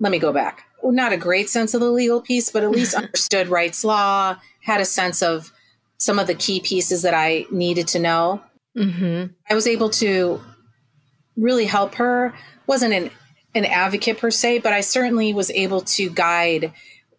[0.00, 0.64] Let me go back.
[0.84, 4.84] Not a great sense of the legal piece, but at least understood Wrightslaw, had a
[4.84, 5.52] sense of
[5.98, 8.42] some of the key pieces that I needed to know.
[8.76, 9.32] Mm-hmm.
[9.48, 10.40] I was able to
[11.36, 12.34] really help her.
[12.66, 13.10] Wasn't an
[13.54, 16.72] an advocate per se, but I certainly was able to guide.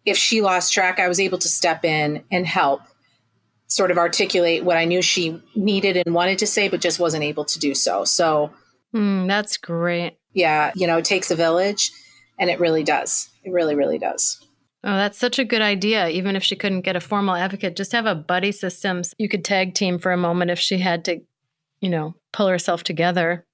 [0.05, 2.81] If she lost track, I was able to step in and help
[3.67, 7.23] sort of articulate what I knew she needed and wanted to say, but just wasn't
[7.23, 8.03] able to do so.
[8.03, 8.51] So
[8.93, 10.17] mm, that's great.
[10.33, 10.71] Yeah.
[10.75, 11.91] You know, it takes a village
[12.37, 13.29] and it really does.
[13.45, 14.45] It really, really does.
[14.83, 16.09] Oh, that's such a good idea.
[16.09, 19.03] Even if she couldn't get a formal advocate, just have a buddy system.
[19.17, 21.21] You could tag team for a moment if she had to,
[21.79, 23.45] you know, pull herself together.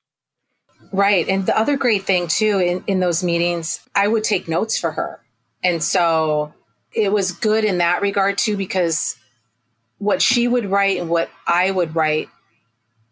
[0.92, 1.28] Right.
[1.30, 4.92] And the other great thing, too, in, in those meetings, I would take notes for
[4.92, 5.22] her.
[5.64, 6.54] And so
[6.94, 9.16] it was good in that regard, too, because
[10.00, 12.28] what she would write and what I would write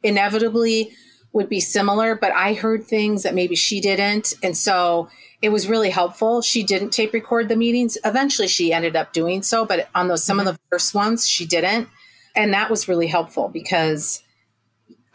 [0.03, 0.91] inevitably
[1.31, 4.33] would be similar, but I heard things that maybe she didn't.
[4.41, 5.09] And so
[5.41, 6.41] it was really helpful.
[6.41, 7.97] She didn't tape record the meetings.
[8.03, 10.69] Eventually she ended up doing so, but on those some of the mm-hmm.
[10.69, 11.87] first ones she didn't.
[12.35, 14.21] And that was really helpful because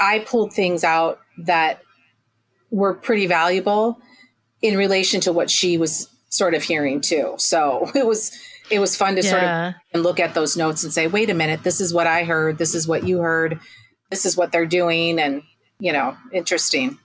[0.01, 1.81] I pulled things out that
[2.70, 3.99] were pretty valuable
[4.62, 7.35] in relation to what she was sort of hearing too.
[7.39, 8.33] So it was
[8.70, 9.31] it was fun to yeah.
[9.31, 12.07] sort of and look at those notes and say, wait a minute, this is what
[12.07, 13.61] I heard, this is what you heard,
[14.11, 15.43] this is what they're doing, and
[15.79, 16.99] you know, interesting.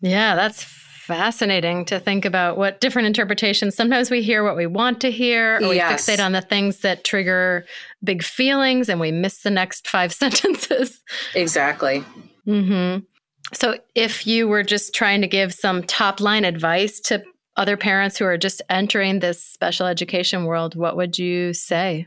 [0.00, 0.64] Yeah, that's
[1.10, 3.74] fascinating to think about what different interpretations.
[3.74, 6.06] Sometimes we hear what we want to hear, or yes.
[6.06, 7.66] we fixate on the things that trigger
[8.04, 11.02] big feelings, and we miss the next five sentences.
[11.34, 12.04] Exactly.
[12.46, 13.04] Mm-hmm.
[13.52, 17.24] So, if you were just trying to give some top line advice to
[17.56, 22.06] other parents who are just entering this special education world, what would you say?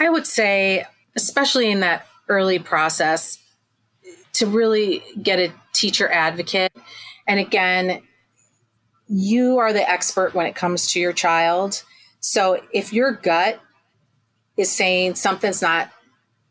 [0.00, 0.84] I would say,
[1.14, 3.38] especially in that early process,
[4.32, 6.72] to really get a teacher advocate.
[7.28, 8.02] And again,
[9.14, 11.82] you are the expert when it comes to your child.
[12.20, 13.60] So if your gut
[14.56, 15.90] is saying something's not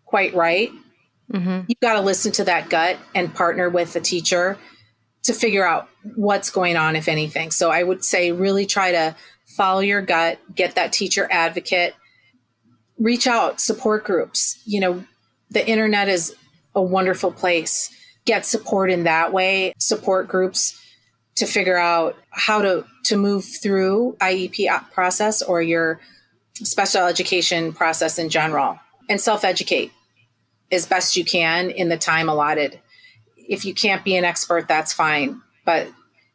[0.06, 0.70] quite right,
[1.32, 1.62] mm-hmm.
[1.68, 4.60] you've got to listen to that gut and partner with the teacher
[5.24, 7.50] to figure out what's going on, if anything.
[7.50, 9.16] So I would say really try to
[9.48, 11.96] follow your gut, get that teacher advocate,
[13.00, 14.62] reach out, support groups.
[14.66, 15.04] You know,
[15.50, 16.36] the internet is
[16.76, 17.90] a wonderful place.
[18.26, 20.78] Get support in that way, support groups
[21.36, 26.00] to figure out how to, to move through IEP process or your
[26.54, 28.80] special education process in general
[29.10, 29.92] and self educate
[30.72, 32.80] as best you can in the time allotted
[33.52, 35.42] if you can't be an expert, that's fine.
[35.66, 35.90] But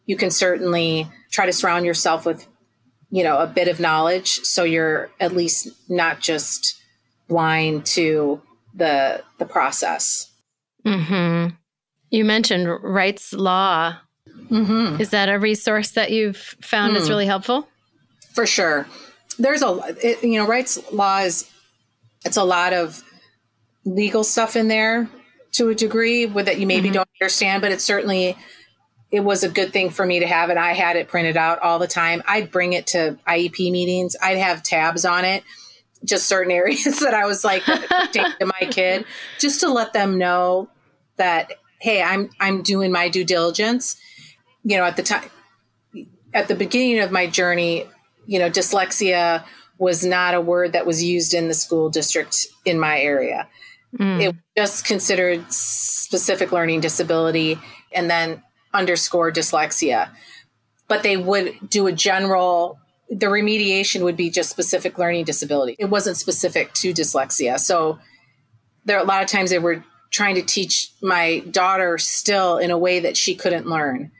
[0.04, 2.46] you can certainly try to surround yourself with,
[3.10, 6.80] you know, a bit of knowledge so you're at least not just
[7.26, 8.42] blind to
[8.74, 10.30] the the process.
[10.84, 11.54] Mm-hmm.
[12.10, 13.98] You mentioned Wrightslaw.
[14.50, 15.00] Mm-hmm.
[15.00, 16.98] Is that a resource that you've found mm.
[16.98, 17.10] is hmm.
[17.10, 17.68] really helpful?
[18.32, 18.86] For sure.
[19.38, 21.50] There's a, it, you know, rights Law is,
[22.24, 23.02] it's a lot of
[23.84, 25.08] legal stuff in there
[25.52, 26.96] to a degree with that you maybe mm-hmm.
[26.96, 28.36] don't understand, but it's certainly
[29.10, 30.56] it was a good thing for me to have it.
[30.56, 32.22] I had it printed out all the time.
[32.26, 34.16] I'd bring it to IEP meetings.
[34.20, 35.44] I'd have tabs on it,
[36.04, 39.04] just certain areas that I was like to my kid,
[39.38, 40.68] just to let them know
[41.16, 43.96] that hey, I'm I'm doing my due diligence.
[44.66, 45.30] You know, at the time,
[46.34, 47.86] at the beginning of my journey,
[48.26, 49.44] you know, dyslexia
[49.78, 53.46] was not a word that was used in the school district in my area.
[53.96, 54.20] Mm.
[54.20, 57.60] It just considered specific learning disability
[57.92, 58.42] and then
[58.74, 60.10] underscore dyslexia.
[60.88, 65.76] But they would do a general, the remediation would be just specific learning disability.
[65.78, 67.60] It wasn't specific to dyslexia.
[67.60, 68.00] So
[68.84, 72.72] there are a lot of times they were trying to teach my daughter still in
[72.72, 74.10] a way that she couldn't learn.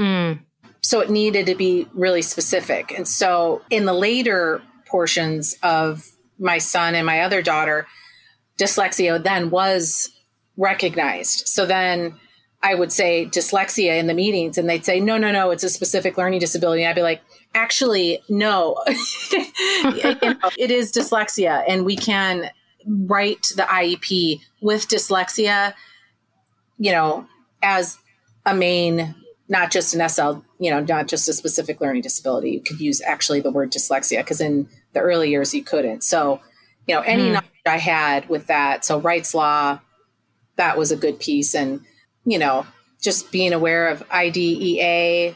[0.00, 0.40] Mm.
[0.80, 2.90] So it needed to be really specific.
[2.90, 7.86] And so in the later portions of my son and my other daughter,
[8.58, 10.10] dyslexia then was
[10.56, 11.46] recognized.
[11.46, 12.18] So then
[12.62, 15.70] I would say dyslexia in the meetings, and they'd say, no, no, no, it's a
[15.70, 16.82] specific learning disability.
[16.82, 17.22] And I'd be like,
[17.54, 22.50] actually, no, it is dyslexia, and we can
[22.86, 25.72] write the IEP with dyslexia,
[26.78, 27.26] you know,
[27.62, 27.98] as
[28.44, 29.14] a main,
[29.50, 32.52] not just an SL, you know, not just a specific learning disability.
[32.52, 36.04] You could use actually the word dyslexia because in the early years you couldn't.
[36.04, 36.40] So,
[36.86, 37.42] you know, any mm.
[37.66, 38.84] I had with that.
[38.84, 39.80] So Wrightslaw,
[40.54, 41.54] that was a good piece.
[41.54, 41.80] And,
[42.24, 42.64] you know,
[43.02, 45.34] just being aware of IDEA,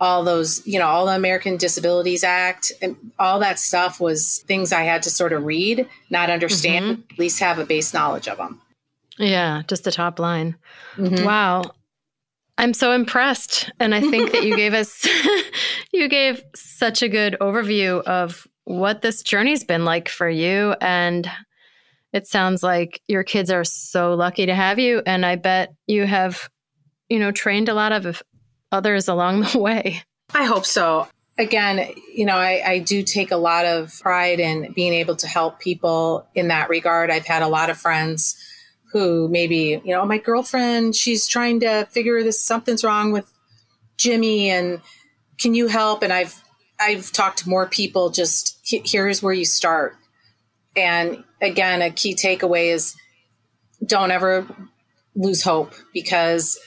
[0.00, 4.72] all those, you know, all the American Disabilities Act, and all that stuff was things
[4.72, 7.12] I had to sort of read, not understand, mm-hmm.
[7.12, 8.60] at least have a base knowledge of them.
[9.18, 10.56] Yeah, just the top line.
[10.96, 11.24] Mm-hmm.
[11.24, 11.64] Wow.
[12.60, 13.70] I'm so impressed.
[13.80, 15.08] And I think that you gave us,
[15.92, 20.74] you gave such a good overview of what this journey's been like for you.
[20.78, 21.28] And
[22.12, 25.00] it sounds like your kids are so lucky to have you.
[25.06, 26.50] And i bet you have
[27.08, 28.22] you know trained a lot of
[28.70, 30.02] others along the way.
[30.34, 31.08] I hope so.
[31.38, 35.26] Again you know I, I, do take a lot of pride in being able to
[35.26, 37.10] help people in that regard.
[37.10, 38.36] I've had a lot of friends
[38.92, 43.30] who maybe you know my girlfriend she's trying to figure this something's wrong with
[43.96, 44.80] jimmy and
[45.38, 46.42] can you help and i've
[46.80, 49.96] i've talked to more people just here's where you start
[50.76, 52.96] and again, a key takeaway is
[53.84, 54.46] don't ever
[55.14, 56.58] lose hope because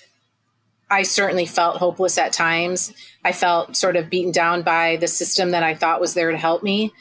[0.89, 2.93] I certainly felt hopeless at times.
[3.24, 6.38] I felt sort of beaten down by the system that I thought was there to
[6.38, 6.91] help me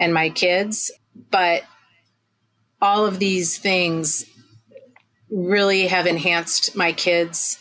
[0.00, 0.90] and my kids.
[1.30, 1.62] But
[2.80, 4.24] all of these things
[5.30, 7.58] really have enhanced my kids'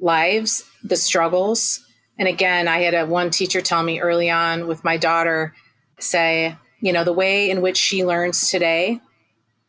[0.00, 1.80] lives, the struggles.
[2.18, 5.54] And again, I had a one teacher tell me early on with my daughter
[5.98, 9.00] say, you know, the way in which she learns today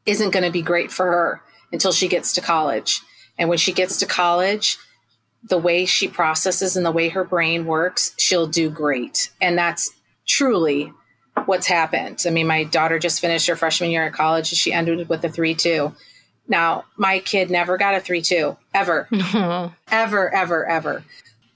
[0.05, 1.41] isn't going to be great for her
[1.71, 3.01] until she gets to college.
[3.37, 4.77] And when she gets to college,
[5.43, 9.31] the way she processes and the way her brain works, she'll do great.
[9.41, 9.91] And that's
[10.27, 10.91] truly
[11.45, 12.23] what's happened.
[12.25, 15.23] I mean, my daughter just finished her freshman year at college and she ended with
[15.23, 15.93] a 3 2.
[16.47, 19.07] Now, my kid never got a 3 2, ever.
[19.91, 21.03] ever, ever, ever.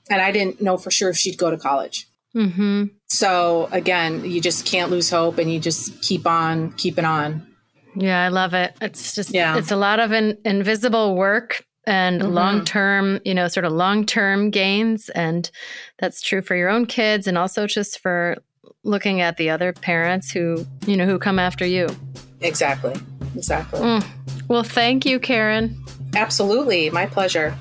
[0.10, 2.08] And I didn't know for sure if she'd go to college.
[2.36, 2.86] Mm-hmm.
[3.08, 7.48] So again, you just can't lose hope and you just keep on keeping on.
[7.96, 8.76] Yeah, I love it.
[8.82, 9.58] It's just, yeah.
[9.58, 12.32] it's a lot of in, invisible work and mm-hmm.
[12.32, 15.10] long term, you know, sort of long term gains.
[15.10, 15.50] And
[16.00, 18.38] that's true for your own kids and also just for
[18.84, 21.88] looking at the other parents who, you know, who come after you.
[22.40, 22.96] Exactly.
[23.36, 23.80] Exactly.
[23.80, 24.06] Mm.
[24.48, 25.84] Well, thank you, Karen.
[26.16, 26.90] Absolutely.
[26.90, 27.56] My pleasure.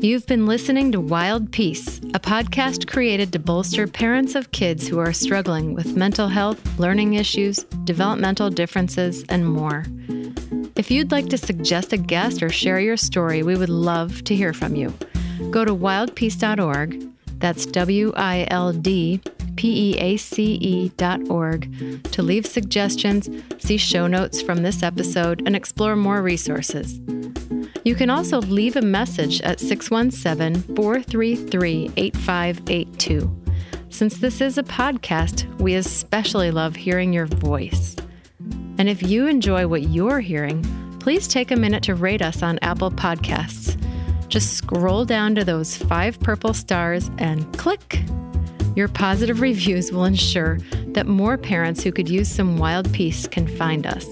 [0.00, 4.98] You've been listening to Wild Peace, a podcast created to bolster parents of kids who
[4.98, 9.86] are struggling with mental health, learning issues, developmental differences, and more.
[10.76, 14.36] If you'd like to suggest a guest or share your story, we would love to
[14.36, 14.92] hear from you.
[15.50, 17.08] Go to wildpeace.org,
[17.38, 19.22] that's W I L D
[19.56, 21.68] P E A C E dot org,
[22.12, 23.28] to leave suggestions,
[23.58, 27.00] see show notes from this episode, and explore more resources.
[27.84, 33.42] You can also leave a message at 617 433 8582.
[33.90, 37.94] Since this is a podcast, we especially love hearing your voice.
[38.78, 40.62] And if you enjoy what you're hearing,
[40.98, 43.80] please take a minute to rate us on Apple Podcasts.
[44.28, 48.02] Just scroll down to those five purple stars and click.
[48.76, 50.58] Your positive reviews will ensure
[50.88, 54.06] that more parents who could use some wild peace can find us.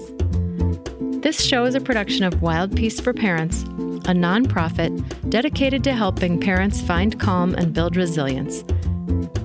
[1.21, 6.39] This show is a production of Wild Peace for Parents, a nonprofit dedicated to helping
[6.39, 8.63] parents find calm and build resilience.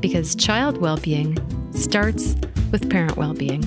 [0.01, 1.37] Because child well being
[1.73, 2.37] starts
[2.71, 3.63] with parent well being.